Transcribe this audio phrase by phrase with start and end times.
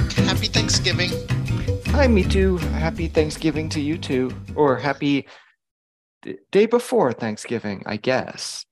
[0.00, 0.12] Mark.
[0.12, 1.10] Happy Thanksgiving.
[1.88, 2.58] Hi, Mitu.
[2.72, 4.30] Happy Thanksgiving to you too.
[4.54, 5.26] Or happy
[6.22, 8.64] d- day before Thanksgiving, I guess.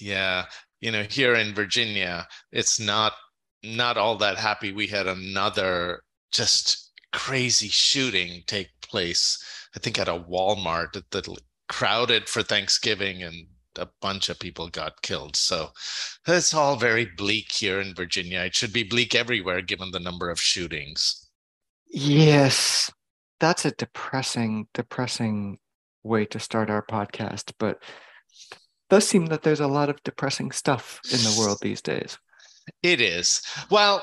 [0.00, 0.46] Yeah.
[0.80, 3.14] You know, here in Virginia, it's not
[3.62, 4.72] not all that happy.
[4.72, 9.42] We had another just crazy shooting take place,
[9.74, 11.28] I think at a Walmart that
[11.68, 15.36] crowded for Thanksgiving and a bunch of people got killed.
[15.36, 15.70] So
[16.26, 18.40] it's all very bleak here in Virginia.
[18.40, 21.28] It should be bleak everywhere given the number of shootings.
[21.88, 22.90] Yes,
[23.40, 25.58] that's a depressing, depressing
[26.02, 27.82] way to start our podcast, but
[28.52, 32.18] it does seem that there's a lot of depressing stuff in the world these days.
[32.82, 33.42] It is.
[33.70, 34.02] Well,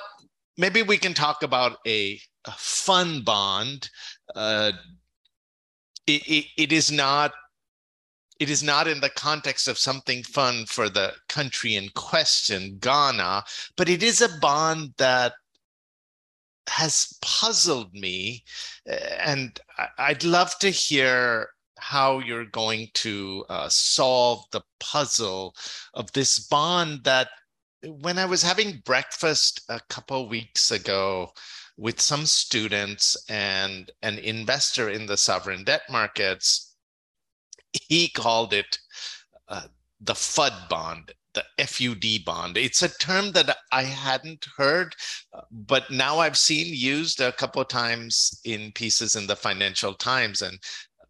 [0.58, 3.90] maybe we can talk about a, a fun bond.
[4.36, 4.74] Uh,
[6.06, 7.32] it, it, it is not
[8.40, 13.44] it is not in the context of something fun for the country in question, Ghana,
[13.76, 15.34] but it is a bond that
[16.70, 18.44] has puzzled me.
[19.20, 19.60] And
[19.98, 25.56] I'd love to hear how you're going to uh, solve the puzzle
[25.94, 27.30] of this bond that
[27.86, 31.32] when I was having breakfast a couple weeks ago
[31.78, 36.67] with some students and an investor in the sovereign debt markets,
[37.90, 38.78] he called it
[39.48, 39.68] uh,
[40.02, 42.58] the FUD bond, the FUD bond.
[42.58, 44.96] It's a term that I hadn't heard,
[45.52, 50.42] but now I've seen used a couple of times in pieces in the Financial Times.
[50.42, 50.60] And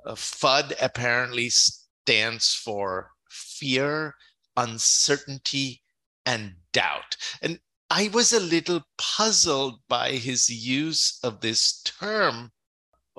[0.05, 4.15] uh, FUD apparently stands for fear,
[4.55, 5.81] uncertainty,
[6.25, 7.15] and doubt.
[7.41, 12.51] And I was a little puzzled by his use of this term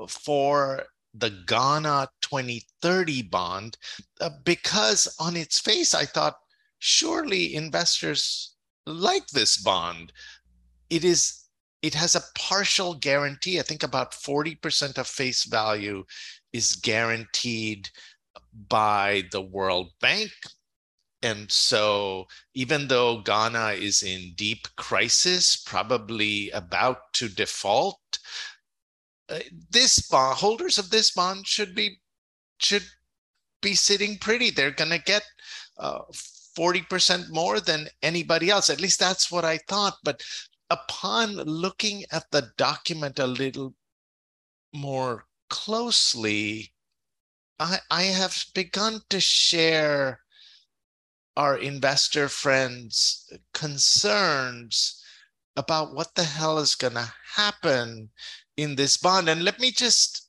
[0.09, 3.77] for the Ghana 2030 bond
[4.21, 6.37] uh, because on its face, I thought
[6.79, 8.55] surely investors
[8.87, 10.13] like this bond.
[10.91, 11.45] It is
[11.83, 13.59] it has a partial guarantee.
[13.61, 16.05] I think about 40% of face value
[16.53, 17.89] is guaranteed
[18.69, 20.31] by the World Bank.
[21.23, 28.19] And so, even though Ghana is in deep crisis, probably about to default,
[29.29, 29.41] uh,
[29.71, 32.01] this bond holders of this bond should be
[32.59, 32.85] should
[33.61, 34.51] be sitting pretty.
[34.51, 35.25] They're going to get
[35.79, 36.01] uh,
[36.59, 38.71] 40% more than anybody else.
[38.71, 39.95] At least that's what I thought.
[40.03, 40.23] But
[40.71, 43.75] upon looking at the document a little
[44.73, 46.73] more closely,
[47.59, 50.21] I, I have begun to share
[51.37, 55.03] our investor friends' concerns
[55.57, 58.11] about what the hell is going to happen
[58.59, 59.31] in this bond.
[59.31, 60.29] And let me just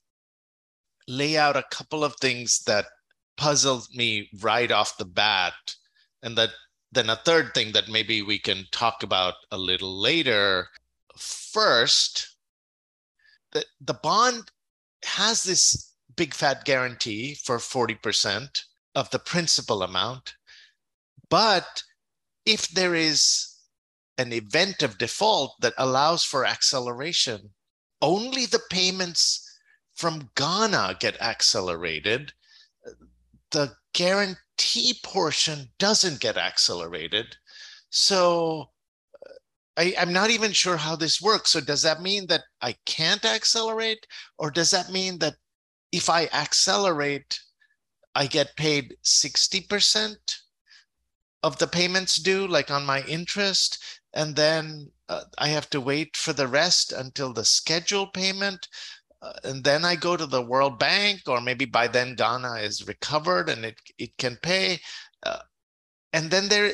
[1.06, 2.86] lay out a couple of things that
[3.36, 5.52] puzzled me right off the bat.
[6.22, 6.50] And that
[6.92, 10.68] then a third thing that maybe we can talk about a little later.
[11.18, 12.36] First,
[13.52, 14.50] the, the bond
[15.04, 18.62] has this big fat guarantee for 40%
[18.94, 20.34] of the principal amount.
[21.28, 21.82] But
[22.46, 23.56] if there is
[24.18, 27.50] an event of default that allows for acceleration,
[28.02, 29.46] only the payments
[29.94, 32.32] from Ghana get accelerated.
[33.50, 37.36] The guarantee portion doesn't get accelerated.
[37.90, 38.70] So
[39.26, 39.32] uh,
[39.76, 41.50] I, am not even sure how this works.
[41.50, 44.06] So does that mean that I can't accelerate?
[44.38, 45.34] Or does that mean that
[45.92, 47.38] if I accelerate,
[48.14, 50.16] I get paid 60%
[51.42, 53.99] of the payments due, like on my interest?
[54.12, 58.68] And then uh, I have to wait for the rest until the scheduled payment.
[59.22, 62.86] Uh, and then I go to the World Bank, or maybe by then Ghana is
[62.86, 64.78] recovered and it, it can pay.
[65.22, 65.40] Uh,
[66.12, 66.72] and then there,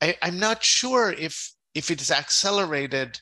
[0.00, 3.18] I, I'm not sure if if it is accelerated,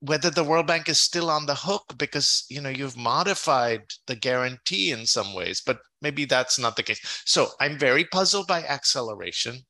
[0.00, 4.14] whether the World Bank is still on the hook because you know you've modified the
[4.14, 7.00] guarantee in some ways, but maybe that's not the case.
[7.24, 9.64] So I'm very puzzled by acceleration.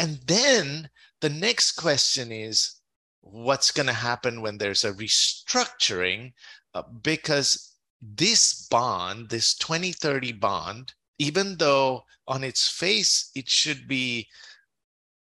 [0.00, 0.88] And then
[1.20, 2.80] the next question is
[3.20, 6.32] what's going to happen when there's a restructuring?
[6.74, 14.28] Uh, because this bond, this 2030 bond, even though on its face it should be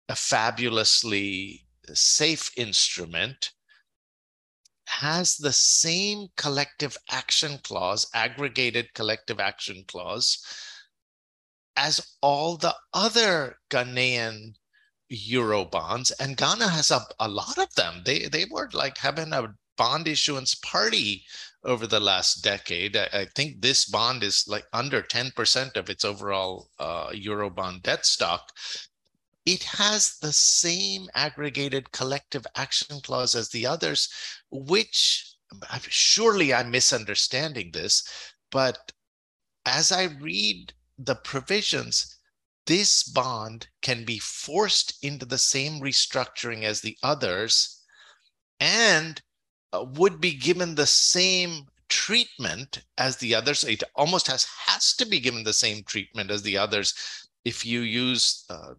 [0.09, 3.53] a fabulously safe instrument,
[4.87, 10.39] has the same collective action clause, aggregated collective action clause,
[11.77, 14.55] as all the other Ghanaian
[15.09, 18.03] euro bonds and ghana has a, a lot of them.
[18.05, 21.25] They they were like having a bond issuance party
[21.65, 22.97] over the last decade.
[22.97, 27.83] I, I think this bond is like under 10% of its overall uh, euro bond
[27.83, 28.53] debt stock.
[29.45, 34.09] It has the same aggregated collective action clause as the others,
[34.51, 35.37] which
[35.89, 38.09] surely I'm misunderstanding this,
[38.51, 38.93] but
[39.65, 42.16] as I read the provisions,
[42.67, 47.83] this bond can be forced into the same restructuring as the others
[48.61, 49.23] and
[49.73, 53.65] uh, would be given the same treatment as the others.
[53.65, 56.95] It almost has has to be given the same treatment as the others
[57.45, 58.75] if you use uh,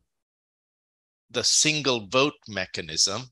[1.31, 3.23] the single vote mechanism.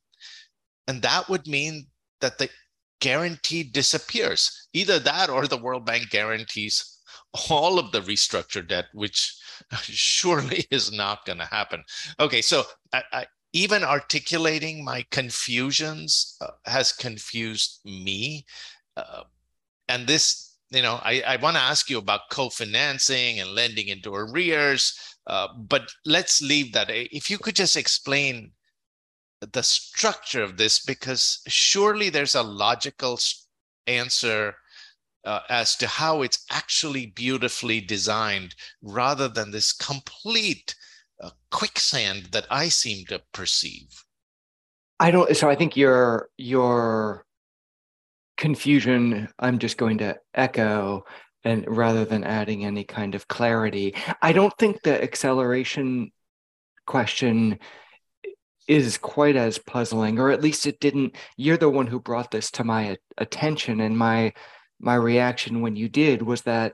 [0.88, 1.88] And that would mean
[2.22, 2.50] that the
[3.02, 4.68] guarantee disappears.
[4.74, 7.00] Either that or the World Bank guarantees
[7.50, 9.36] all of the restructured debt, which
[9.82, 11.84] surely is not going to happen.
[12.20, 12.64] Okay, so
[12.94, 18.46] I, I, even articulating my confusions uh, has confused me.
[18.98, 19.24] Uh,
[19.88, 24.14] and this, you know, I, I want to ask you about co-financing and lending into
[24.14, 26.90] arrears, uh, but let's leave that.
[26.90, 28.52] If you could just explain
[29.40, 33.20] the structure of this, because surely there's a logical
[33.88, 34.56] answer
[35.26, 40.76] uh, as to how it's actually beautifully designed rather than this complete
[41.22, 44.04] uh, quicksand that I seem to perceive.
[45.00, 45.36] I don't.
[45.36, 47.26] So I think your your
[48.38, 49.28] confusion.
[49.40, 51.06] I'm just going to echo,
[51.44, 56.12] and rather than adding any kind of clarity, I don't think the acceleration
[56.86, 57.60] question
[58.68, 61.16] is quite as puzzling, or at least it didn't.
[61.38, 64.34] You're the one who brought this to my attention, and my
[64.80, 66.74] my reaction when you did was that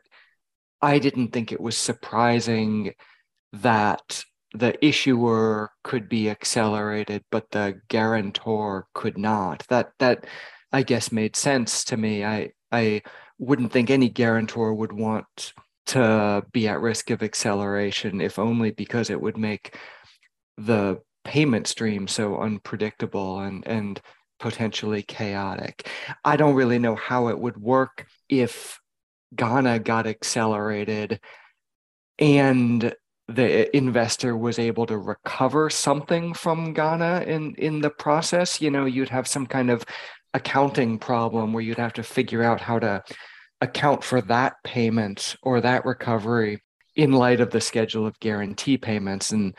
[0.82, 2.94] I didn't think it was surprising
[3.54, 9.66] that the issuer could be accelerated, but the guarantor could not.
[9.70, 10.26] That that
[10.72, 12.26] I guess made sense to me.
[12.26, 13.02] I I
[13.38, 15.54] wouldn't think any guarantor would want
[15.88, 19.78] to be at risk of acceleration, if only because it would make
[20.58, 24.02] the payment stream so unpredictable and and
[24.42, 25.88] potentially chaotic.
[26.26, 28.80] I don't really know how it would work if
[29.36, 31.22] Ghana got accelerated
[32.20, 32.94] and
[33.28, 38.60] the investor was able to recover something from Ghana in in the process.
[38.60, 39.86] You know, you'd have some kind of
[40.34, 43.04] accounting problem where you'd have to figure out how to
[43.62, 46.62] account for that payment or that recovery
[46.96, 49.56] in light of the schedule of guarantee payments and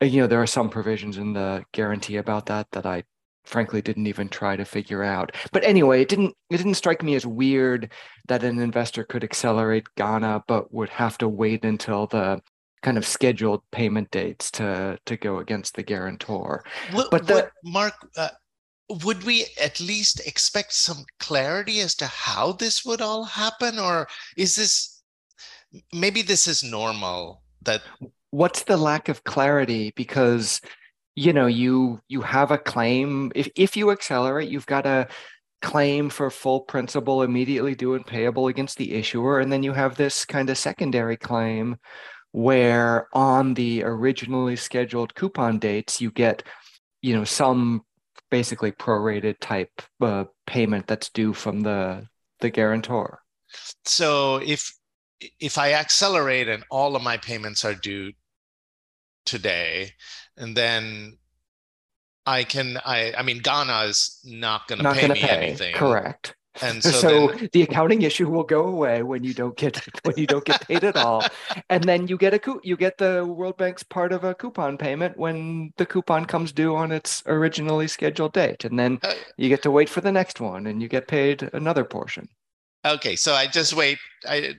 [0.00, 3.02] you know there are some provisions in the guarantee about that that I
[3.50, 5.36] frankly didn't even try to figure out.
[5.52, 7.92] But anyway, it didn't it didn't strike me as weird
[8.28, 12.40] that an investor could accelerate Ghana but would have to wait until the
[12.82, 16.64] kind of scheduled payment dates to to go against the guarantor.
[16.92, 18.28] What, but the, what, Mark uh,
[19.04, 24.08] would we at least expect some clarity as to how this would all happen or
[24.36, 25.02] is this
[25.92, 27.82] maybe this is normal that
[28.30, 30.60] what's the lack of clarity because
[31.14, 33.32] you know you you have a claim.
[33.34, 35.08] If if you accelerate you've got a
[35.62, 39.40] claim for full principal immediately due and payable against the issuer.
[39.40, 41.76] And then you have this kind of secondary claim
[42.32, 46.42] where on the originally scheduled coupon dates you get
[47.02, 47.82] you know some
[48.30, 49.70] basically prorated type
[50.00, 52.06] uh, payment that's due from the
[52.40, 53.20] the guarantor.
[53.84, 54.72] So if
[55.38, 58.12] if i accelerate and all of my payments are due
[59.26, 59.92] today
[60.40, 61.18] and then
[62.26, 65.28] I can I I mean Ghana is not going to pay me pay.
[65.28, 65.74] anything.
[65.74, 66.34] Correct.
[66.62, 70.16] And so, so then, the accounting issue will go away when you don't get when
[70.16, 71.22] you don't get paid at all,
[71.68, 75.16] and then you get a you get the World Bank's part of a coupon payment
[75.16, 79.62] when the coupon comes due on its originally scheduled date, and then uh, you get
[79.62, 82.28] to wait for the next one, and you get paid another portion.
[82.84, 83.98] Okay, so I just wait.
[84.26, 84.54] I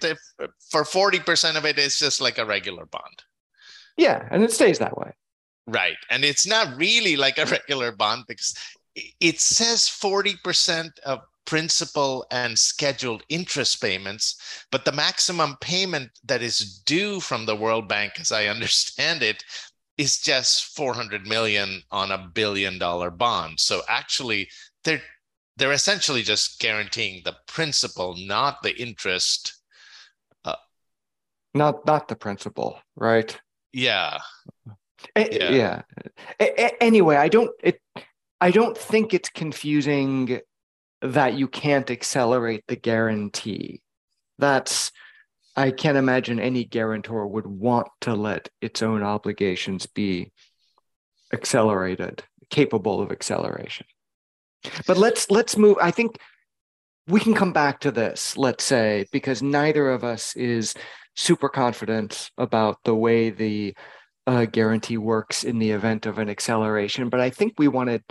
[0.70, 3.24] for forty percent of it's just like a regular bond.
[3.98, 5.14] Yeah, and it stays that way.
[5.68, 5.98] Right.
[6.10, 8.54] And it's not really like a regular bond because
[9.20, 16.80] it says 40% of principal and scheduled interest payments, but the maximum payment that is
[16.86, 19.44] due from the World Bank, as I understand it,
[19.98, 23.60] is just 400 million on a billion dollar bond.
[23.60, 24.50] So actually,
[24.84, 25.02] they're
[25.58, 29.62] they're essentially just guaranteeing the principal, not the interest.
[30.46, 30.56] Uh,
[31.54, 33.40] not not the principal, right?
[33.74, 34.20] Yeah.
[35.16, 35.52] Yeah.
[35.52, 35.82] yeah.
[36.40, 37.82] A- anyway, I don't it
[38.40, 40.40] I don't think it's confusing
[41.02, 43.82] that you can't accelerate the guarantee.
[44.38, 44.92] That's
[45.56, 50.32] I can't imagine any guarantor would want to let its own obligations be
[51.34, 53.86] accelerated, capable of acceleration.
[54.88, 55.78] But let's let's move.
[55.82, 56.18] I think
[57.08, 60.74] we can come back to this, let's say, because neither of us is
[61.16, 63.76] super confident about the way the
[64.28, 67.10] uh, guarantee works in the event of an acceleration.
[67.10, 68.04] But I think we wanted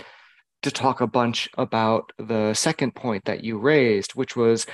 [0.62, 4.67] to talk a bunch about the second point that you raised, which was,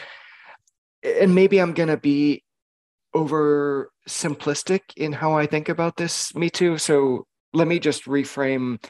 [1.02, 2.42] and maybe I'm going to be
[3.14, 6.80] over simplistic in how I think about this, Mitu.
[6.80, 8.82] So let me just reframe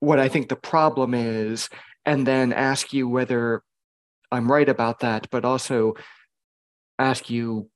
[0.00, 1.68] what I think the problem is
[2.06, 3.62] and then ask you whether
[4.30, 5.94] I'm right about that, but also
[6.98, 7.68] ask you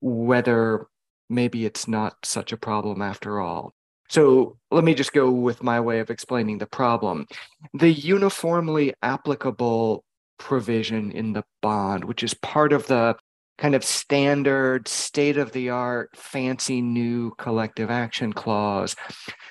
[0.00, 0.86] whether
[1.28, 3.72] maybe it's not such a problem after all.
[4.08, 7.26] So let me just go with my way of explaining the problem.
[7.72, 10.04] The uniformly applicable
[10.38, 13.16] provision in the bond, which is part of the
[13.56, 18.96] kind of standard, state of the art, fancy new collective action clause,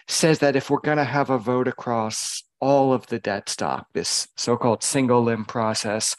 [0.07, 3.87] says that if we're going to have a vote across all of the debt stock,
[3.93, 6.15] this so called single limb process,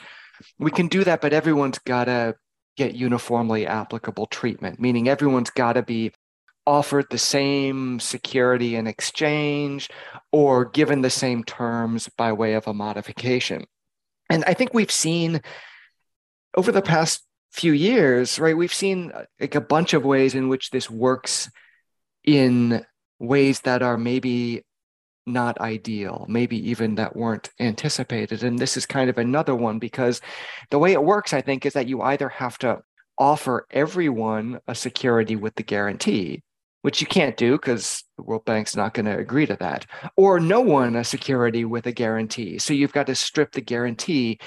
[0.58, 2.34] we can do that, but everyone's got to
[2.76, 6.12] get uniformly applicable treatment, meaning everyone's got to be
[6.66, 9.90] offered the same security in exchange
[10.33, 13.64] or given the same terms by way of a modification.
[14.31, 15.43] And I think we've seen
[16.57, 20.71] over the past few years, right, we've seen like a bunch of ways in which
[20.71, 21.50] this works
[22.25, 22.85] in
[23.19, 24.64] ways that are maybe
[25.26, 28.43] not ideal, maybe even that weren't anticipated.
[28.43, 30.21] And this is kind of another one because
[30.71, 32.81] the way it works, I think, is that you either have to
[33.16, 36.43] offer everyone a security with the guarantee,
[36.83, 40.40] which you can't do because the World Bank's not going to agree to that, or
[40.40, 42.59] no one a security with a guarantee.
[42.59, 44.38] So you've got to strip the guarantee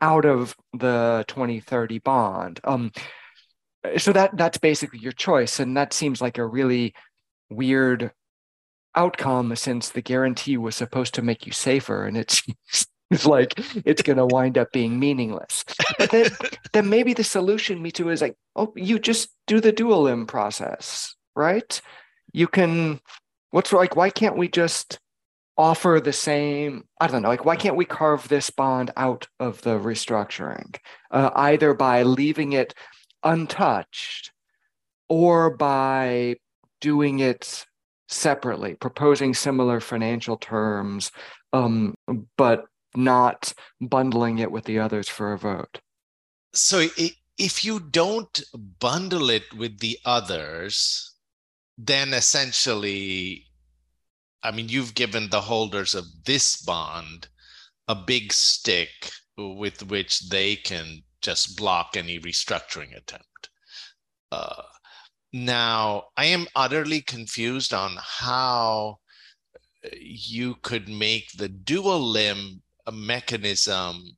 [0.00, 2.60] out of the 2030 bond.
[2.64, 2.92] Um,
[3.96, 6.92] so that that's basically your choice, and that seems like a really
[7.48, 8.10] weird
[8.96, 12.42] outcome since the guarantee was supposed to make you safer and it's
[13.10, 13.52] it's like
[13.86, 15.64] it's going to wind up being meaningless.
[15.98, 16.30] But then,
[16.72, 21.14] then maybe the solution Mitu is like oh you just do the dual limb process
[21.36, 21.80] right?
[22.32, 23.00] You can
[23.50, 24.98] what's like why can't we just
[25.58, 29.62] offer the same i don't know like why can't we carve this bond out of
[29.62, 30.76] the restructuring
[31.10, 32.74] uh, either by leaving it
[33.22, 34.32] untouched
[35.08, 36.36] or by
[36.82, 37.64] doing it
[38.08, 41.10] separately, proposing similar financial terms,
[41.52, 41.94] um,
[42.36, 45.80] but not bundling it with the others for a vote.
[46.54, 46.86] So
[47.38, 48.42] if you don't
[48.80, 51.12] bundle it with the others,
[51.76, 53.44] then essentially,
[54.42, 57.28] I mean, you've given the holders of this bond
[57.88, 63.50] a big stick with which they can just block any restructuring attempt.
[64.32, 64.62] Uh,
[65.32, 68.98] now, I am utterly confused on how
[69.84, 74.16] uh, you could make the dual limb mechanism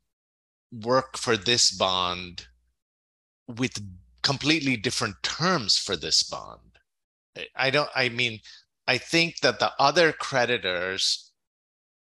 [0.71, 2.47] work for this bond
[3.47, 3.83] with
[4.23, 6.79] completely different terms for this bond.
[7.57, 8.41] I don't, I mean,
[8.87, 11.33] I think that the other creditors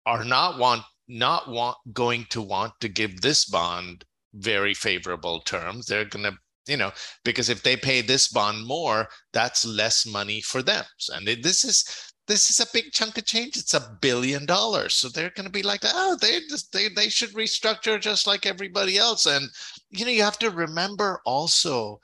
[0.06, 4.04] are not want not want going to want to give this bond
[4.34, 5.86] very favorable terms.
[5.86, 6.92] They're going to you know
[7.24, 10.84] because if they pay this bond more that's less money for them.
[11.14, 11.84] And this is
[12.28, 13.56] this is a big chunk of change.
[13.56, 14.94] It's a billion dollars.
[14.94, 18.46] So they're going to be like oh they just they, they should restructure just like
[18.46, 19.26] everybody else.
[19.26, 19.48] And
[19.90, 22.00] you know you have to remember also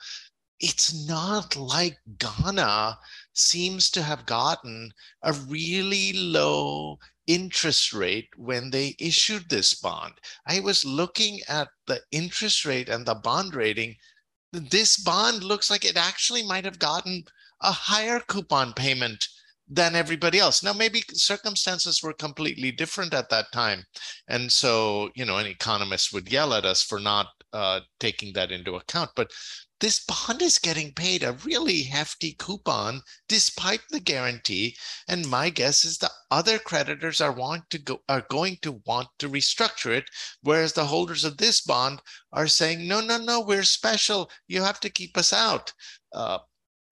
[0.59, 2.97] it's not like ghana
[3.33, 4.91] seems to have gotten
[5.23, 10.13] a really low interest rate when they issued this bond.
[10.47, 13.95] I was looking at the interest rate and the bond rating
[14.51, 17.23] this bond looks like it actually might have gotten
[17.61, 19.27] a higher coupon payment
[19.69, 20.63] than everybody else.
[20.63, 23.83] Now, maybe circumstances were completely different at that time.
[24.27, 28.51] And so, you know, an economist would yell at us for not uh, taking that
[28.51, 29.11] into account.
[29.15, 29.29] But
[29.79, 34.75] this bond is getting paid a really hefty coupon despite the guarantee.
[35.07, 39.07] And my guess is the other creditors are want to go are going to want
[39.19, 40.09] to restructure it
[40.41, 42.01] whereas the holders of this bond
[42.33, 44.29] are saying no no no we're special.
[44.47, 45.73] You have to keep us out.
[46.13, 46.39] Uh,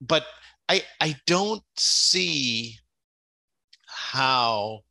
[0.02, 0.26] but
[0.70, 2.78] i i don't see
[3.88, 4.82] how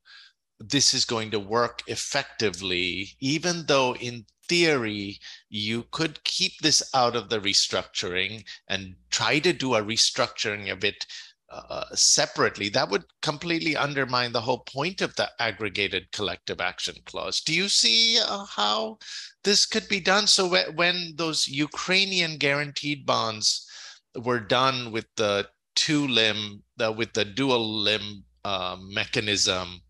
[0.59, 7.17] this is going to work effectively even though in theory, you could keep this out
[7.17, 11.07] of the restructuring and try to do a restructuring of it
[11.49, 12.69] uh, separately.
[12.69, 17.41] That would completely undermine the whole point of the aggregated collective action clause.
[17.41, 18.99] Do you see uh, how
[19.45, 20.27] this could be done?
[20.27, 23.69] So when those Ukrainian guaranteed bonds
[24.17, 29.83] were done with the two limb, uh, with the dual limb uh, mechanism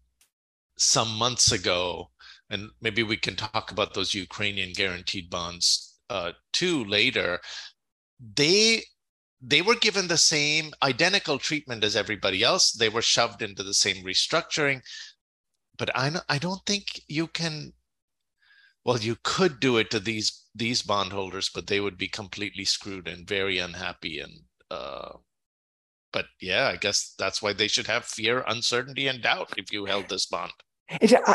[0.77, 2.11] some months ago,
[2.51, 7.41] and maybe we can talk about those Ukrainian guaranteed bonds uh, too later.
[8.21, 8.85] They
[9.41, 12.73] they were given the same identical treatment as everybody else.
[12.73, 14.83] They were shoved into the same restructuring.
[15.77, 17.73] But I, I don't think you can.
[18.85, 23.09] Well, you could do it to these these bondholders, but they would be completely screwed
[23.09, 24.21] and very unhappy.
[24.21, 25.19] And uh,
[26.13, 29.85] but yeah, I guess that's why they should have fear, uncertainty, and doubt if you
[29.85, 30.53] held this bond.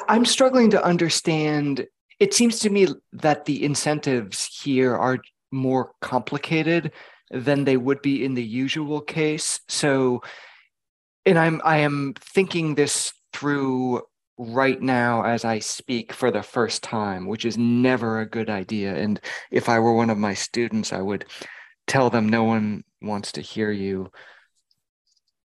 [0.07, 1.87] I'm struggling to understand.
[2.19, 5.19] It seems to me that the incentives here are
[5.51, 6.91] more complicated
[7.31, 9.59] than they would be in the usual case.
[9.67, 10.21] So,
[11.25, 14.01] and I'm I am thinking this through
[14.37, 18.95] right now as I speak for the first time, which is never a good idea.
[18.95, 19.19] And
[19.51, 21.25] if I were one of my students, I would
[21.87, 24.11] tell them no one wants to hear you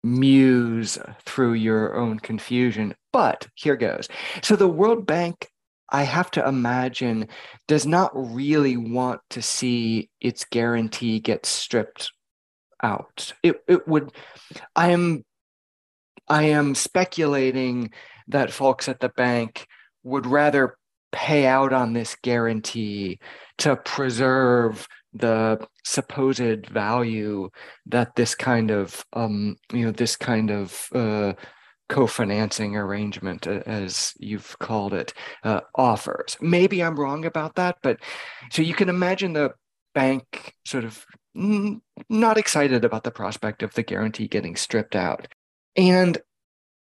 [0.03, 2.95] muse through your own confusion.
[3.13, 4.09] But here goes.
[4.43, 5.49] So the World Bank
[5.93, 7.29] I have to imagine,
[7.69, 12.11] does not really want to see its guarantee get stripped
[12.83, 13.33] out.
[13.43, 14.11] It it would
[14.75, 15.23] I am
[16.29, 17.91] I am speculating
[18.29, 19.67] that folks at the bank
[20.03, 20.77] would rather
[21.13, 23.19] pay out on this guarantee
[23.59, 27.51] to preserve the supposed value
[27.85, 31.35] that this kind of um, you know this kind of uh,
[31.89, 35.13] co-financing arrangement as you've called it
[35.45, 36.37] uh, offers.
[36.41, 37.99] Maybe i'm wrong about that but
[38.51, 39.53] so you can imagine the
[39.95, 45.29] bank sort of not excited about the prospect of the guarantee getting stripped out.
[45.77, 46.19] And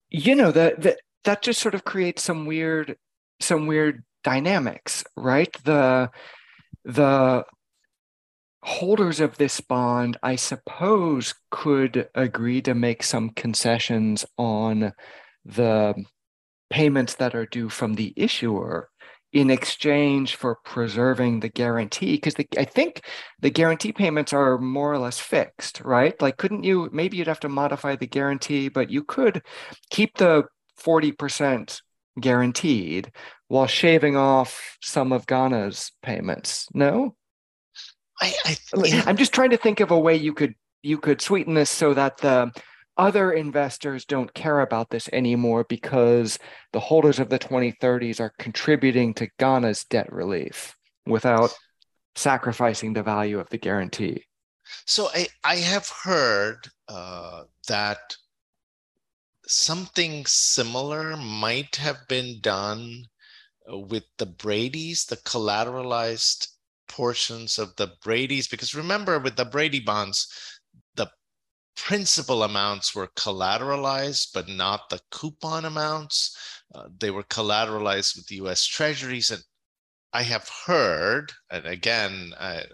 [0.09, 2.97] you know that that that just sort of creates some weird
[3.41, 5.55] some weird dynamics right?
[5.65, 6.11] The
[6.85, 7.45] the
[8.63, 14.93] holders of this bond, I suppose, could agree to make some concessions on
[15.45, 15.95] the
[16.71, 18.89] payments that are due from the issuer
[19.33, 23.05] in exchange for preserving the guarantee because i think
[23.41, 26.21] the guarantee payments are more or less fixed right?
[26.21, 29.43] Like couldn't you maybe you'd have to modify the guarantee but you could
[29.91, 30.45] keep the
[30.85, 31.81] 40%
[32.21, 33.13] guaranteed
[33.49, 37.15] while shaving off some of ghana's payments no
[38.21, 39.03] I, I yeah.
[39.07, 41.95] I'm just trying to think of a way you could you could sweeten this so
[41.95, 42.53] that the
[42.97, 46.39] other investors don't care about this anymore because
[46.73, 51.55] the holders of the 2030s are contributing to Ghana's debt relief without
[52.15, 54.25] sacrificing the value of the guarantee.
[54.87, 58.17] So I, I have heard uh, that
[59.47, 63.05] something similar might have been done
[63.67, 66.49] with the Brady's, the collateralized
[66.91, 70.27] portions of the Brady's, because remember with the Brady bonds,
[70.97, 71.09] the
[71.77, 76.37] principal amounts were collateralized, but not the coupon amounts.
[76.75, 79.31] Uh, they were collateralized with the US Treasuries.
[79.31, 79.43] And
[80.13, 82.65] I have heard, and again, I,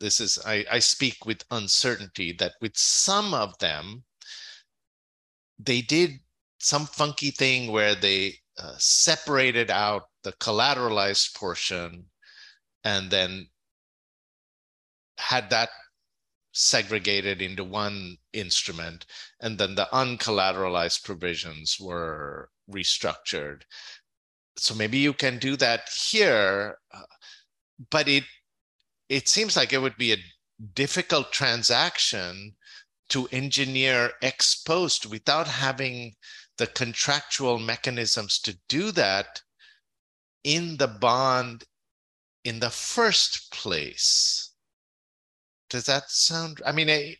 [0.00, 4.04] this is, I, I speak with uncertainty, that with some of them,
[5.58, 6.10] they did
[6.58, 12.04] some funky thing where they uh, separated out the collateralized portion
[12.84, 13.48] and then
[15.18, 15.70] had that
[16.52, 19.06] segregated into one instrument
[19.40, 23.62] and then the uncollateralized provisions were restructured.
[24.56, 27.02] So maybe you can do that here uh,
[27.90, 28.24] but it
[29.08, 30.24] it seems like it would be a
[30.74, 32.54] difficult transaction
[33.08, 36.14] to engineer ex post without having
[36.56, 39.42] the contractual mechanisms to do that
[40.44, 41.64] in the bond
[42.44, 44.52] in the first place.
[45.70, 46.60] Does that sound?
[46.64, 47.14] I mean, eh,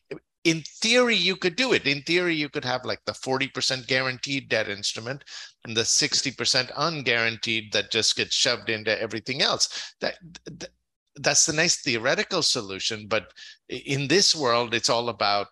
[0.44, 1.86] in theory, you could do it.
[1.86, 5.24] In theory, you could have like the 40% guaranteed debt instrument
[5.64, 9.94] and the 60% unguaranteed that just gets shoved into everything else.
[10.00, 10.70] That, that
[11.16, 13.32] that's the nice theoretical solution, but
[13.68, 15.46] in this world, it's all about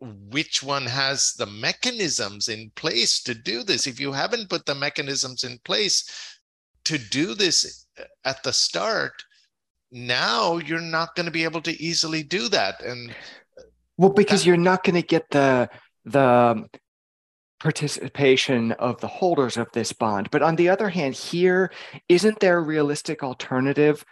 [0.00, 3.86] which one has the mechanisms in place to do this.
[3.86, 6.40] If you haven't put the mechanisms in place
[6.84, 7.81] to do this
[8.24, 9.24] at the start
[9.92, 12.82] now you're not going to be able to easily do that.
[12.82, 13.14] And
[13.98, 15.68] well because that, you're not going to get the
[16.04, 16.66] the
[17.60, 20.28] participation of the holders of this bond.
[20.32, 21.70] But on the other hand here
[22.08, 24.04] isn't there a realistic alternative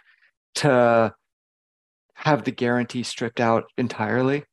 [0.55, 1.13] to
[2.13, 4.45] have the guarantee stripped out entirely?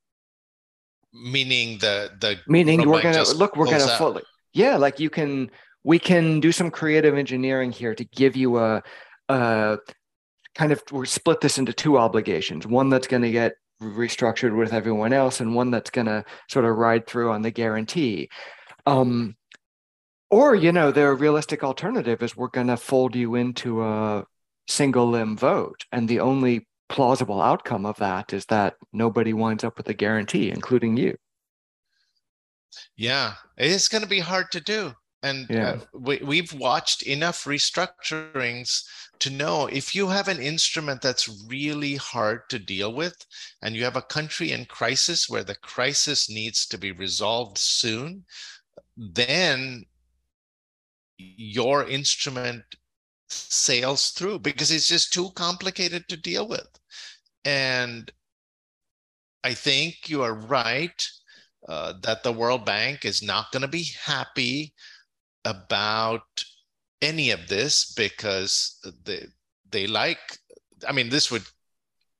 [1.13, 4.23] Meaning the the meaning we're gonna look we're gonna fully
[4.55, 5.51] yeah like you can
[5.85, 8.83] we can do some creative engineering here to give you a
[9.29, 9.77] uh,
[10.55, 14.73] kind of we split this into two obligations one that's going to get restructured with
[14.73, 18.29] everyone else and one that's going to sort of ride through on the guarantee
[18.87, 19.37] um,
[20.31, 24.25] or you know the realistic alternative is we're going to fold you into a
[24.67, 29.77] single limb vote and the only plausible outcome of that is that nobody winds up
[29.77, 31.17] with a guarantee, including you.
[32.97, 34.93] Yeah, it's going to be hard to do.
[35.23, 35.71] And yeah.
[35.71, 38.85] uh, we, we've watched enough restructurings
[39.21, 43.17] to know if you have an instrument that's really hard to deal with
[43.63, 48.25] and you have a country in crisis where the crisis needs to be resolved soon,
[48.97, 49.85] then
[51.19, 52.63] your instrument
[53.29, 56.69] sails through because it's just too complicated to deal with.
[57.45, 58.11] And
[59.45, 61.07] I think you are right
[61.69, 64.75] uh, that the World Bank is not going to be happy
[65.45, 66.23] about
[67.01, 69.27] any of this because they
[69.71, 70.39] they like
[70.87, 71.45] i mean this would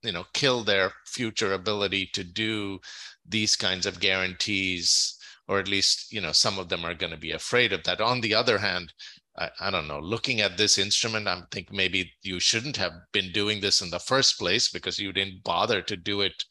[0.03, 2.79] you know kill their future ability to do
[3.27, 7.19] these kinds of guarantees or at least you know some of them are going to
[7.19, 8.01] be afraid of that.
[8.01, 8.93] On the other hand
[9.37, 13.33] I, I, don't know looking at this instrument i think maybe you shouldn't have been
[13.33, 16.45] doing this in the first place because you didn't bother to do it,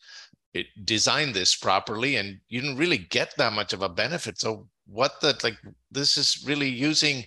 [0.53, 4.39] it design this properly and you didn't really get that much of a benefit.
[4.39, 5.57] So what the like
[5.91, 7.25] this is really using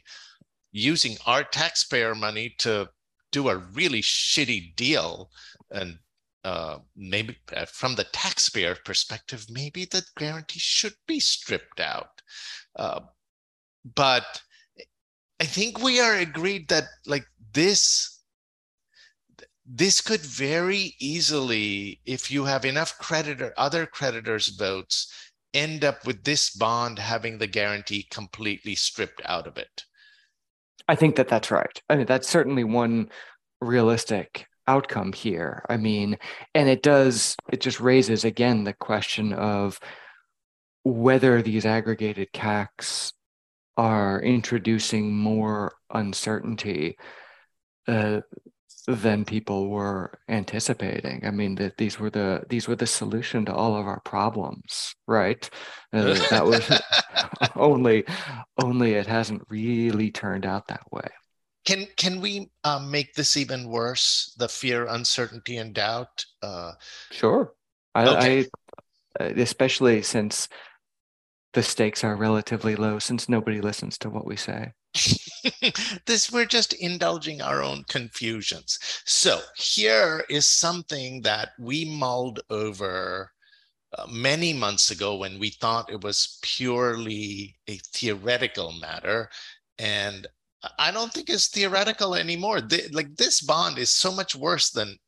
[0.73, 2.89] using our taxpayer money to
[3.33, 5.31] do a really shitty deal
[5.71, 5.99] and
[6.43, 12.23] uh, maybe uh, from the taxpayer perspective maybe the guarantee should be stripped out
[12.77, 13.01] uh,
[13.95, 14.41] but
[15.41, 18.23] i think we are agreed that like this
[19.73, 25.13] this could very easily if you have enough creditor other creditors votes
[25.55, 29.85] end up with this bond having the guarantee completely stripped out of it.
[30.91, 31.81] I think that that's right.
[31.89, 33.11] I mean, that's certainly one
[33.61, 35.65] realistic outcome here.
[35.69, 36.19] I mean,
[36.53, 39.79] and it does, it just raises again the question of
[40.83, 43.13] whether these aggregated CACs
[43.77, 46.97] are introducing more uncertainty
[47.87, 48.23] uh,
[48.87, 51.23] than people were anticipating.
[51.25, 54.95] I mean, that these were the these were the solution to all of our problems,
[55.07, 55.49] right?
[55.93, 56.69] Uh, that was
[57.57, 58.05] only
[58.63, 61.09] only it hasn't really turned out that way.
[61.65, 64.35] Can can we um, make this even worse?
[64.39, 66.25] The fear, uncertainty, and doubt.
[66.43, 66.73] Uh,
[67.11, 67.53] sure.
[67.95, 68.41] I, okay.
[68.41, 70.49] I uh, especially since
[71.53, 74.73] the stakes are relatively low, since nobody listens to what we say.
[76.07, 78.79] this we're just indulging our own confusions.
[79.05, 83.31] So here is something that we mulled over
[83.97, 89.29] uh, many months ago when we thought it was purely a theoretical matter
[89.79, 90.27] and
[90.79, 92.61] I don't think it's theoretical anymore.
[92.93, 94.99] Like this bond is so much worse than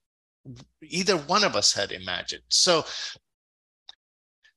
[0.83, 2.43] either one of us had imagined.
[2.49, 2.85] So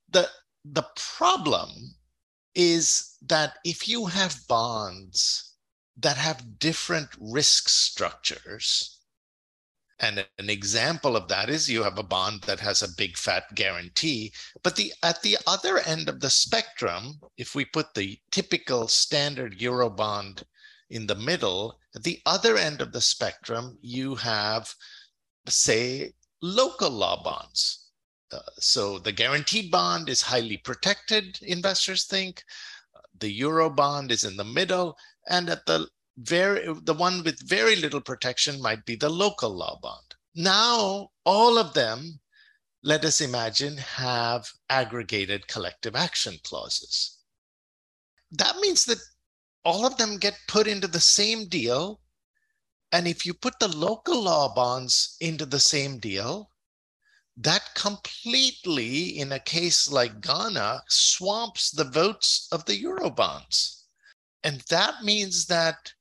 [0.10, 0.30] the
[0.64, 1.70] the problem
[2.56, 5.55] is that if you have bonds
[5.98, 9.00] that have different risk structures,
[10.00, 13.56] and an example of that is you have a bond that has a big fat
[13.56, 18.88] guarantee, but the at the other end of the spectrum, if we put the typical
[18.88, 20.44] standard euro bond
[20.90, 24.76] in the middle, at the other end of the spectrum, you have,
[25.48, 27.86] say, local law bonds
[28.32, 32.44] uh, so the guaranteed bond is highly protected, investors think.
[33.20, 37.76] The euro bond is in the middle, and at the very the one with very
[37.76, 40.16] little protection might be the local law bond.
[40.36, 42.20] Now, all of them,
[42.84, 47.18] let us imagine, have aggregated collective action clauses.
[48.32, 49.00] That means that
[49.64, 52.02] all of them get put into the same deal.
[52.92, 56.52] And if you put the local law bonds into the same deal,
[57.38, 63.85] that completely, in a case like Ghana, swamps the votes of the Eurobonds.
[64.46, 65.92] And that means that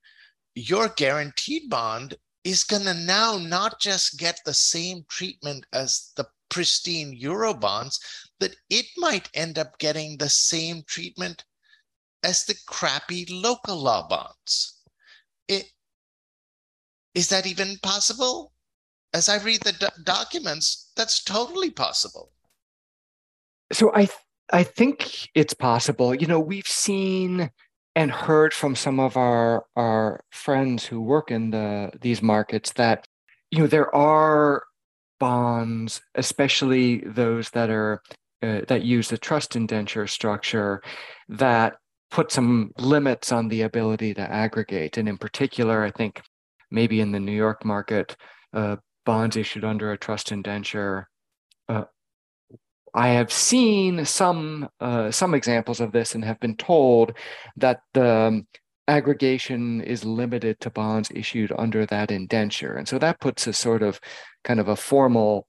[0.55, 6.27] your guaranteed bond is going to now not just get the same treatment as the
[6.49, 7.99] pristine Eurobonds,
[8.39, 11.45] but it might end up getting the same treatment
[12.23, 14.81] as the crappy local law bonds.
[15.49, 15.65] It,
[17.15, 18.53] is that even possible?
[19.15, 22.33] as I read the do- documents, that's totally possible.
[23.73, 24.19] So I th-
[24.53, 26.15] I think it's possible.
[26.15, 27.51] You know, we've seen
[27.97, 33.07] and heard from some of our our friends who work in the these markets that
[33.51, 34.65] you know there are
[35.21, 38.03] bonds, especially those that are
[38.43, 40.83] uh, that use the trust indenture structure,
[41.29, 41.77] that
[42.11, 44.99] put some limits on the ability to aggregate.
[44.99, 46.23] And in particular, I think
[46.71, 48.17] maybe in the New York market,
[48.53, 48.77] uh,
[49.07, 51.09] bonds issued under a trust indenture.
[51.69, 51.85] Uh,
[52.95, 57.17] I have seen some uh, some examples of this and have been told
[57.57, 58.45] that the
[58.87, 62.77] aggregation is limited to bonds issued under that indenture.
[62.77, 63.99] And so that puts a sort of
[64.45, 65.47] kind of a formal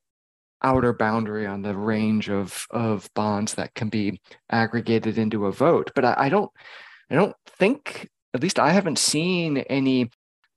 [0.64, 5.92] outer boundary on the range of, of bonds that can be aggregated into a vote.
[5.94, 6.50] But I, I don't
[7.10, 10.10] I don't think, at least I haven't seen any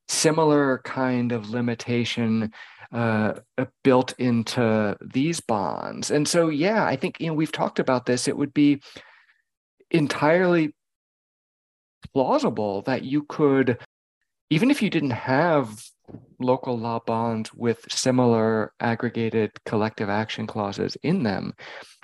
[0.09, 2.53] similar kind of limitation
[2.93, 3.35] uh,
[3.85, 6.11] built into these bonds.
[6.11, 8.29] And so, yeah, I think, you know, we've talked about this.
[8.29, 8.83] It would be
[9.91, 10.75] entirely
[12.15, 13.79] plausible that you could,
[14.51, 15.83] even if you didn't have
[16.39, 21.53] local law bonds with similar aggregated collective action clauses in them,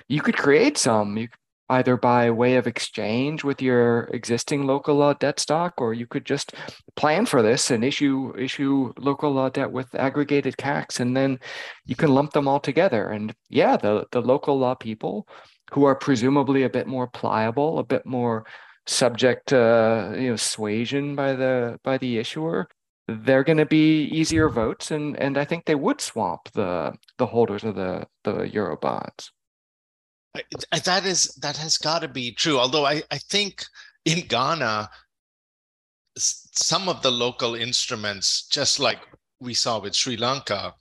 [0.07, 1.17] you could create some.
[1.17, 1.29] You
[1.69, 6.25] either by way of exchange with your existing local law debt stock, or you could
[6.25, 6.53] just
[6.95, 11.39] plan for this and issue issue local law debt with aggregated CACs, and then
[11.85, 13.09] you can lump them all together.
[13.09, 15.27] And yeah, the the local law people
[15.73, 18.45] who are presumably a bit more pliable, a bit more
[18.87, 22.67] subject to you know suasion by the by the issuer
[23.07, 27.25] they're going to be easier votes and and i think they would swamp the the
[27.25, 29.31] holders of the the euro bonds
[30.83, 32.59] that is that has got to be true.
[32.59, 33.65] Although I, I think
[34.05, 34.89] in Ghana,
[36.17, 38.99] some of the local instruments, just like
[39.39, 40.73] we saw with Sri Lanka,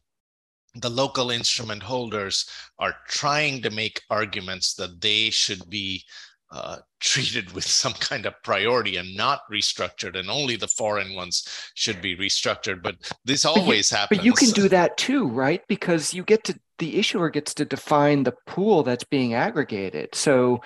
[0.77, 2.47] the local instrument holders
[2.79, 6.05] are trying to make arguments that they should be
[6.51, 11.47] uh, treated with some kind of priority and not restructured, and only the foreign ones
[11.75, 12.83] should be restructured.
[12.83, 14.19] But this always but you, happens.
[14.19, 15.63] But you can do that too, right?
[15.69, 20.15] Because you get to the issuer gets to define the pool that's being aggregated.
[20.15, 20.61] So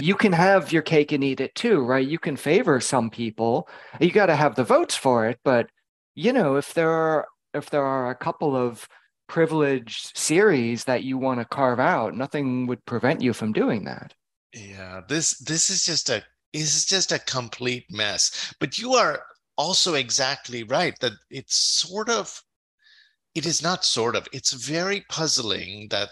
[0.00, 2.06] you can have your cake and eat it too, right?
[2.06, 3.68] You can favor some people.
[4.00, 5.68] You got to have the votes for it, but
[6.14, 8.88] you know, if there are if there are a couple of
[9.28, 14.14] privileged series that you want to carve out, nothing would prevent you from doing that.
[14.52, 18.52] Yeah, this this is just a is just a complete mess.
[18.60, 19.24] But you are
[19.56, 22.42] also exactly right that it's sort of
[23.34, 26.10] it is not sort of it's very puzzling that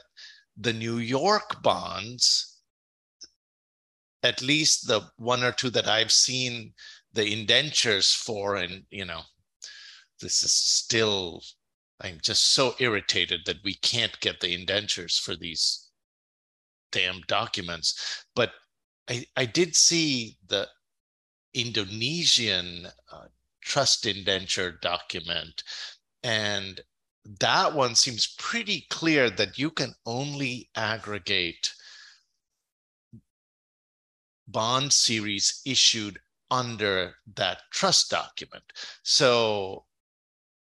[0.57, 2.59] the New York bonds
[4.23, 6.75] at least the one or two that I've seen
[7.13, 9.23] the indentures for and you know
[10.21, 11.43] this is still
[12.01, 15.86] I'm just so irritated that we can't get the indentures for these
[16.93, 18.25] damn documents.
[18.35, 18.53] But
[19.09, 20.69] I, I did see the
[21.55, 23.27] Indonesian uh,
[23.63, 25.63] trust indenture document,
[26.23, 26.81] and
[27.41, 31.73] that one seems pretty clear that you can only aggregate
[34.47, 36.19] bond series issued
[36.51, 38.65] under that trust document.
[39.03, 39.85] So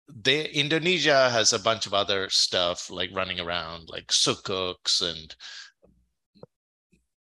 [0.09, 5.35] they Indonesia has a bunch of other stuff like running around like sukuks and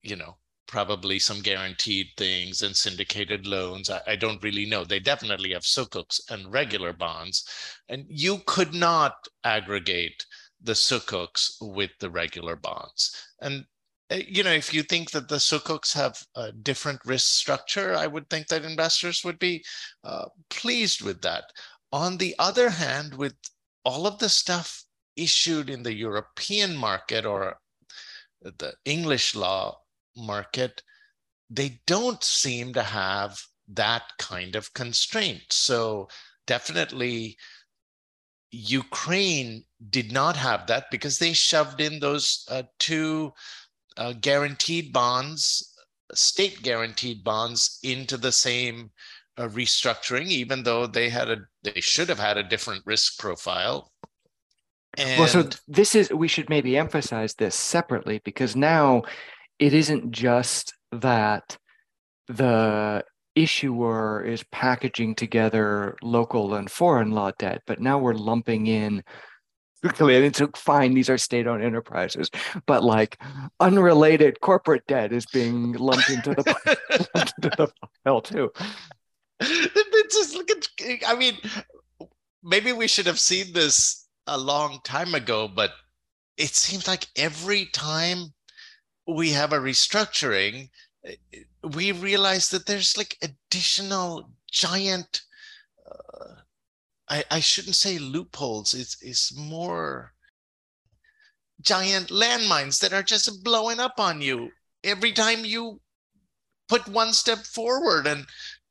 [0.03, 0.37] you know,
[0.69, 3.91] probably some guaranteed things and syndicated loans.
[3.91, 4.85] I, I, don't really know.
[4.85, 7.49] They definitely have sukuks and regular bonds.
[7.89, 10.25] And you could not aggregate
[10.63, 13.17] the sukuks with the regular bonds.
[13.41, 13.65] And
[14.11, 18.07] eh, you know, if you think that the sukuks have a different risk structure, I
[18.07, 19.65] would think that investors would be
[20.05, 21.45] uh, pleased with that.
[21.93, 23.35] On the other hand, with
[23.85, 24.85] all of the stuff
[25.17, 27.57] issued in the European market or
[28.43, 29.79] the English law
[30.19, 30.83] market,
[31.51, 35.43] they don't seem to have that kind of constraint.
[35.51, 36.09] So
[36.47, 37.37] definitely
[38.51, 43.33] Ukraine did not have that because they shoved in those uh, two
[43.97, 45.75] uh, guaranteed bonds,
[46.15, 48.91] state guaranteed bonds into the same
[49.37, 53.93] uh, restructuring, even though they had a they should have had a different risk profile.
[54.97, 59.03] And well, so this is we should maybe emphasize this separately because now
[59.59, 61.59] it isn't just that
[62.29, 69.03] the issuer is packaging together local and foreign law debt, but now we're lumping in
[69.83, 72.31] and it's fine, these are state-owned enterprises,
[72.67, 73.21] but like
[73.61, 77.73] unrelated corporate debt is being lumped into the, into the
[78.05, 78.51] pile too.
[79.41, 80.67] It's just look at
[81.07, 81.35] I mean,
[82.43, 85.71] maybe we should have seen this a long time ago, but
[86.37, 88.33] it seems like every time
[89.09, 90.69] we have a restructuring,
[91.05, 91.17] eh,
[91.75, 95.23] we realize that there's like additional giant,
[95.91, 96.35] uh,
[97.09, 100.13] I, I shouldn't say loopholes, it's, it's more
[101.63, 104.51] giant landmines that are just blowing up on you
[104.85, 105.81] every time you
[106.69, 108.07] put one step forward.
[108.07, 108.27] And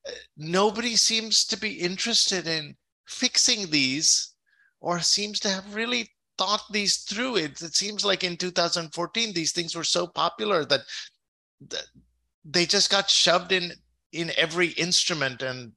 [0.06, 2.76] eh, nobody seems to be interested in
[3.08, 4.34] fixing these
[4.80, 7.38] or seems to have really thought these through.
[7.38, 10.82] It, it seems like in 2014, these things were so popular that,
[11.70, 11.86] that
[12.46, 13.74] they just got shoved in
[14.14, 15.74] in every instrument and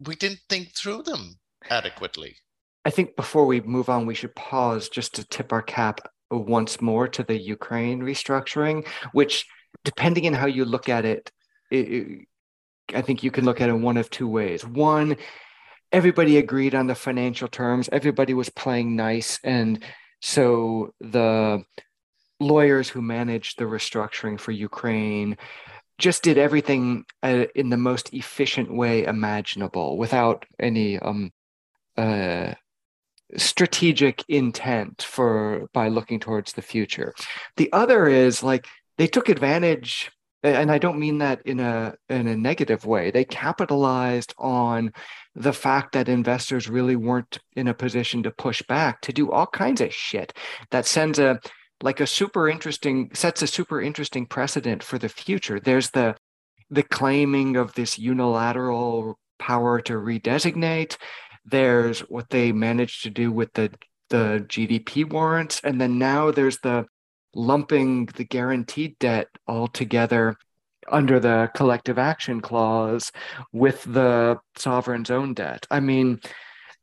[0.00, 1.38] we didn't think through them
[1.70, 2.36] adequately.
[2.84, 6.00] I think before we move on, we should pause just to tip our cap
[6.30, 9.46] once more to the Ukraine restructuring, which,
[9.84, 11.30] depending on how you look at it,
[11.70, 12.26] it,
[12.94, 14.64] I think you can look at it one of two ways.
[14.64, 15.16] One,
[15.92, 19.38] everybody agreed on the financial terms, everybody was playing nice.
[19.42, 19.82] And
[20.20, 21.64] so the
[22.40, 25.36] lawyers who managed the restructuring for Ukraine
[25.98, 31.32] just did everything uh, in the most efficient way imaginable without any um,
[31.96, 32.54] uh,
[33.36, 37.12] strategic intent for by looking towards the future.
[37.56, 40.10] The other is like they took advantage
[40.42, 43.10] and I don't mean that in a in a negative way.
[43.10, 44.92] They capitalized on
[45.38, 49.46] the fact that investors really weren't in a position to push back to do all
[49.46, 50.32] kinds of shit
[50.70, 51.40] that sends a
[51.82, 55.60] like a super interesting sets a super interesting precedent for the future.
[55.60, 56.16] There's the
[56.70, 60.96] the claiming of this unilateral power to redesignate
[61.50, 63.70] there's what they managed to do with the
[64.10, 66.86] the GDP warrants, and then now there's the
[67.34, 70.34] lumping the guaranteed debt all together
[70.90, 73.12] under the collective action clause
[73.52, 75.66] with the sovereign's own debt.
[75.70, 76.20] I mean,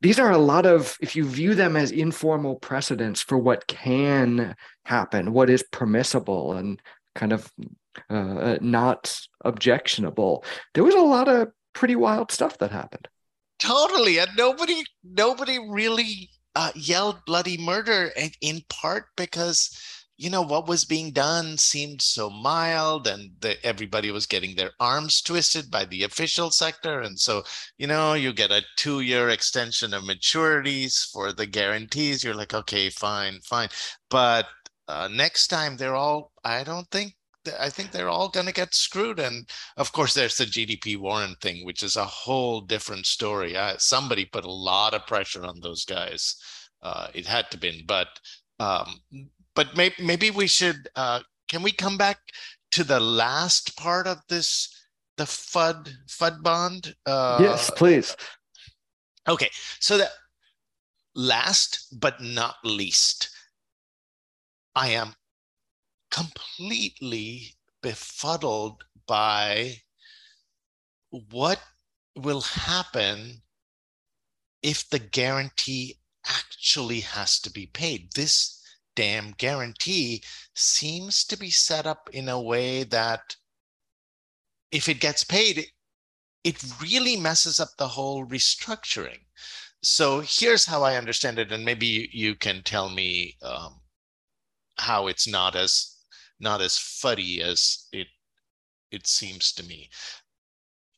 [0.02, 4.56] these are a lot of, if you view them as informal precedents for what can
[4.86, 6.82] happen, what is permissible and
[7.16, 7.52] kind of
[8.10, 13.08] uh, not objectionable, there was a lot of pretty wild stuff that happened
[13.60, 19.78] totally and nobody nobody really uh, yelled bloody murder in part because
[20.18, 24.72] you know what was being done seemed so mild and the, everybody was getting their
[24.80, 27.44] arms twisted by the official sector and so
[27.78, 32.54] you know you get a two year extension of maturities for the guarantees you're like
[32.54, 33.70] okay fine fine
[34.10, 34.48] but
[34.88, 37.14] uh, next time they're all i don't think
[37.60, 39.20] I think they're all going to get screwed.
[39.20, 39.48] And
[39.78, 43.56] of course, there's the GDP warrant thing, which is a whole different story.
[43.78, 46.36] Somebody put a lot of pressure on those guys.
[46.82, 48.08] Uh, it had to be, but
[48.60, 49.00] um,
[49.56, 50.88] but maybe maybe we should.
[50.96, 52.18] Uh, can we come back
[52.72, 54.70] to the last part of this,
[55.18, 56.96] the FUD FUD bond?
[57.06, 58.16] Uh, yes, please.
[59.28, 60.12] Okay, so that
[61.16, 63.30] last but not least,
[64.76, 65.16] I am
[66.12, 69.76] completely befuddled by
[71.10, 71.62] what
[72.16, 73.42] will happen
[74.62, 78.12] if the guarantee actually has to be paid.
[78.16, 78.55] This
[78.96, 83.36] damn guarantee seems to be set up in a way that
[84.72, 85.68] if it gets paid,
[86.44, 89.20] it really messes up the whole restructuring.
[89.82, 93.82] So here's how I understand it, and maybe you, can tell me um,
[94.78, 95.92] how it's not as
[96.40, 98.08] not as fuddy as it
[98.92, 99.90] it seems to me.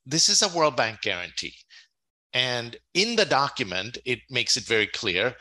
[0.05, 1.55] This is a World Bank guarantee.
[2.33, 5.35] And in the document, it makes it very clear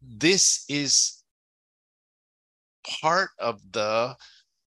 [0.00, 1.15] this is
[3.00, 4.16] part of the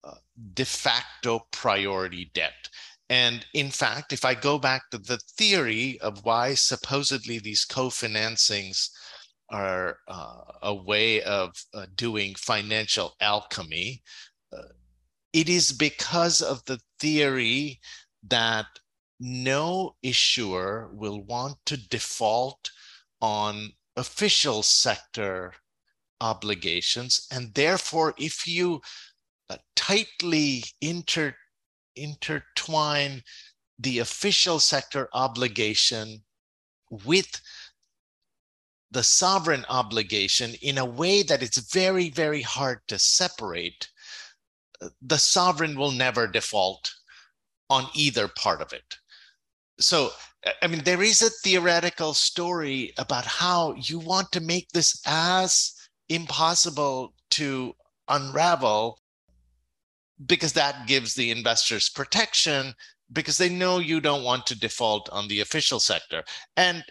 [0.04, 0.14] uh,
[0.54, 2.68] de facto priority debt.
[3.08, 8.88] And in fact, if I go back to the theory of why supposedly these co-financings
[9.48, 14.02] are uh, a way of uh, doing financial alchemy,
[15.32, 17.80] it is because of the theory
[18.28, 18.66] that
[19.20, 22.70] no issuer will want to default
[23.20, 25.52] on official sector
[26.20, 27.26] obligations.
[27.30, 28.80] And therefore, if you
[29.48, 31.34] uh, tightly inter,
[31.96, 33.22] intertwine
[33.78, 36.22] the official sector obligation
[36.90, 37.40] with
[38.90, 43.88] the sovereign obligation in a way that it's very, very hard to separate,
[45.00, 46.92] the sovereign will never default
[47.68, 48.96] on either part of it.
[49.78, 50.10] So,
[50.62, 55.74] I mean, there is a theoretical story about how you want to make this as
[56.10, 57.74] impossible to
[58.08, 58.98] unravel
[60.26, 62.74] because that gives the investors protection
[63.12, 66.22] because they know you don't want to default on the official sector.
[66.56, 66.84] And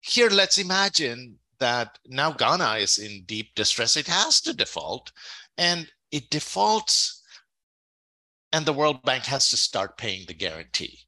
[0.00, 3.96] here, let's imagine that now Ghana is in deep distress.
[3.96, 5.12] It has to default,
[5.56, 7.22] and it defaults
[8.54, 11.00] and the World Bank has to start paying the guarantee.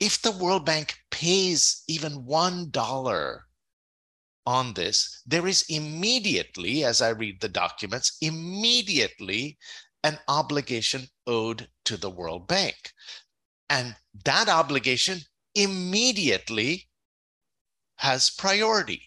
[0.00, 3.40] If the World Bank pays even $1
[4.46, 9.58] on this, there is immediately, as I read the documents, immediately
[10.04, 12.76] an obligation owed to the World Bank.
[13.68, 15.18] And that obligation
[15.54, 16.88] immediately
[17.96, 19.02] has priority.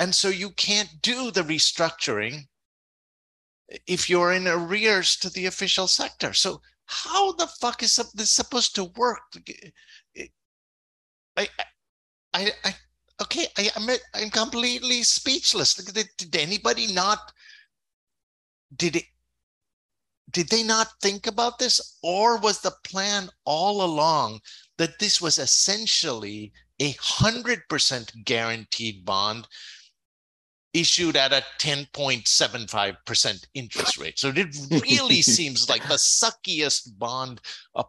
[0.00, 2.48] And so you can't do the restructuring
[3.86, 6.32] if you're in arrears to the official sector.
[6.32, 9.20] So how the fuck is this supposed to work?
[11.36, 11.48] I,
[12.34, 12.74] I, I
[13.20, 15.74] okay, I, I'm I'm completely speechless.
[15.74, 17.32] Did, did anybody not?
[18.76, 19.04] Did it?
[20.30, 24.40] Did they not think about this, or was the plan all along
[24.78, 29.48] that this was essentially a hundred percent guaranteed bond
[30.72, 34.18] issued at a 10.75% interest rate.
[34.18, 37.40] So it really seems like the suckiest bond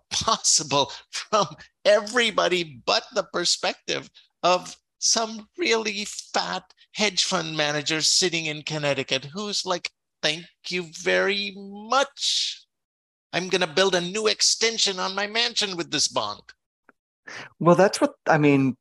[0.10, 1.46] possible from
[1.86, 4.10] everybody but the perspective
[4.44, 9.90] of some really fat hedge fund manager sitting in Connecticut who's like,
[10.22, 12.64] thank you very much.
[13.34, 16.42] I'm going to build a new extension on my mansion with this bond.
[17.60, 18.78] Well, that's what I mean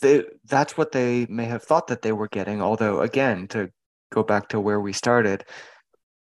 [0.00, 2.60] they, that's what they may have thought that they were getting.
[2.60, 3.70] Although, again, to
[4.12, 5.44] go back to where we started,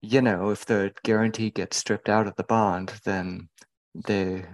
[0.01, 3.49] you know, if the guarantee gets stripped out of the bond, then
[4.07, 4.45] the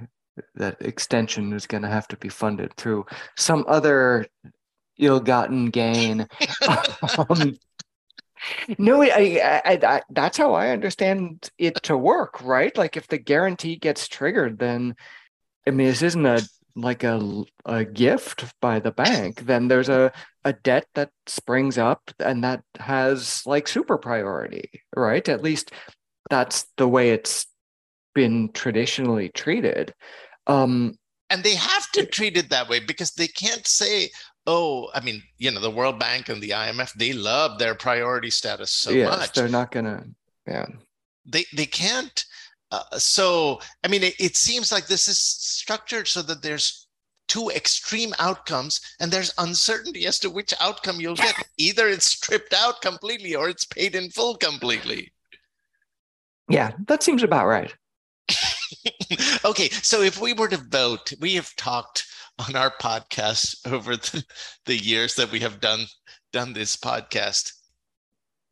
[0.55, 3.05] that extension is going to have to be funded through
[3.37, 4.27] some other
[5.01, 6.29] ill-gotten gain.
[7.19, 7.59] um,
[8.79, 12.77] no, I, I, I, that's how I understand it to work, right?
[12.77, 14.95] Like if the guarantee gets triggered, then
[15.67, 16.41] I mean, this isn't a
[16.77, 20.13] like a, a gift by the bank, then there's a,
[20.45, 25.29] a debt that springs up and that has like super priority, right?
[25.29, 25.73] At least
[26.29, 27.47] that's the way it's
[28.15, 29.95] been traditionally treated.
[30.47, 30.95] Um,
[31.29, 34.11] and they have to treat it that way because they can't say,
[34.51, 38.31] oh, I mean, you know, the World Bank and the IMF, they love their priority
[38.31, 39.33] status so yes, much.
[39.33, 40.05] They're not gonna,
[40.47, 40.67] yeah.
[41.25, 42.25] They they can't
[42.73, 46.87] uh, so, I mean, it, it seems like this is structured so that there's
[47.27, 51.35] two extreme outcomes and there's uncertainty as to which outcome you'll get.
[51.59, 55.13] Either it's stripped out completely or it's paid in full completely.
[56.49, 57.75] Yeah, that seems about right.
[59.45, 62.07] okay, so if we were to vote, we have talked
[62.49, 64.25] on our podcast over the,
[64.67, 65.85] the years that we have done
[66.33, 67.53] done this podcast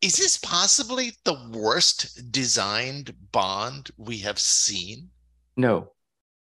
[0.00, 5.08] is this possibly the worst designed Bond we have seen?
[5.56, 5.92] No,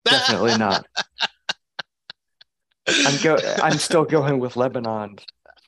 [0.03, 0.85] definitely not.
[2.89, 3.37] I'm go.
[3.63, 5.17] I'm still going with Lebanon.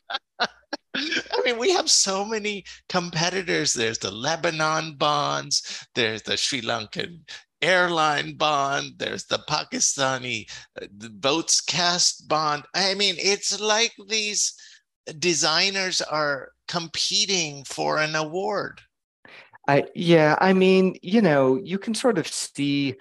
[0.39, 3.73] I mean, we have so many competitors.
[3.73, 5.87] There's the Lebanon bonds.
[5.95, 7.21] There's the Sri Lankan
[7.61, 8.93] airline bond.
[8.97, 10.49] There's the Pakistani
[10.81, 12.63] uh, the boats cast bond.
[12.73, 14.53] I mean, it's like these
[15.17, 18.81] designers are competing for an award.
[19.67, 22.95] I yeah, I mean, you know, you can sort of see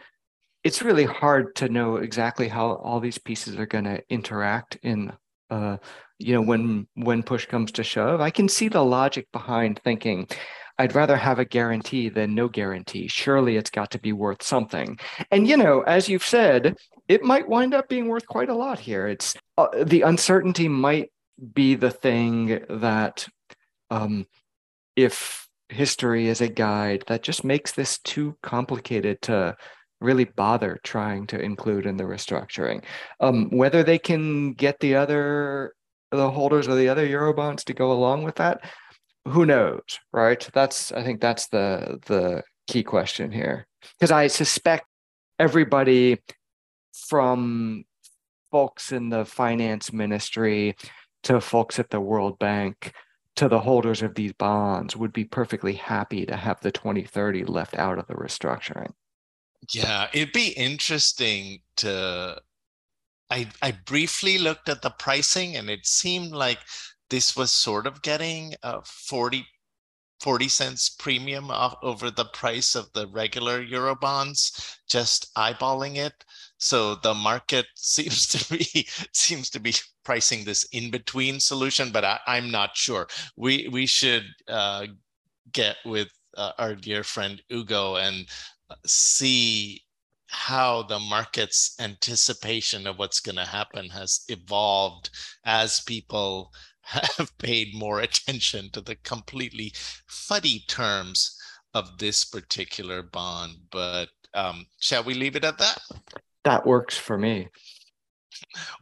[0.65, 5.13] it's really hard to know exactly how all these pieces are going to interact in
[5.51, 5.77] uh
[6.19, 8.21] you know when when push comes to shove.
[8.21, 10.29] I can see the logic behind thinking
[10.79, 13.09] I'd rather have a guarantee than no guarantee.
[13.09, 14.99] Surely it's got to be worth something.
[15.31, 16.77] And you know, as you've said,
[17.09, 19.09] it might wind up being worth quite a lot here.
[19.09, 21.11] It's uh, the uncertainty might
[21.55, 23.27] be the thing that
[23.91, 24.27] um,
[24.97, 29.57] if history is a guide that just makes this too complicated to
[30.01, 32.85] really bother trying to include in the restructuring.
[33.21, 35.73] Um, whether they can get the other
[36.11, 38.63] the holders of the other eurobonds to go along with that,
[39.29, 40.49] who knows, right?
[40.53, 43.67] That's I think that's the the key question here
[43.99, 44.87] because I suspect
[45.39, 46.19] everybody
[46.93, 47.85] from
[48.51, 50.77] folks in the finance ministry
[51.25, 52.93] to folks at the World Bank
[53.37, 57.77] to the holders of these bonds would be perfectly happy to have the 2030 left
[57.77, 58.91] out of the restructuring.
[59.71, 62.41] Yeah, it'd be interesting to
[63.31, 66.59] I I briefly looked at the pricing and it seemed like
[67.11, 69.47] this was sort of getting a 40
[70.21, 71.49] 40 cents premium
[71.81, 76.25] over the price of the regular euro bonds just eyeballing it
[76.59, 82.05] so the market seems to be seems to be pricing this in between solution, but
[82.05, 83.07] I, am not sure.
[83.37, 84.87] We we should uh,
[85.53, 88.27] get with uh, our dear friend Ugo and
[88.71, 89.83] uh, see
[90.27, 95.11] how the market's anticipation of what's going to happen has evolved
[95.45, 96.53] as people
[96.89, 99.73] have paid more attention to the completely
[100.07, 101.39] fuddy terms
[101.75, 103.57] of this particular bond.
[103.71, 105.79] But um, shall we leave it at that?
[106.45, 107.49] that works for me.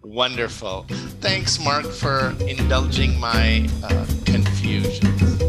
[0.03, 0.87] Wonderful.
[1.21, 5.46] Thanks, Mark, for indulging my uh, confusion.